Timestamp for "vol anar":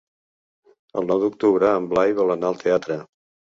2.23-2.53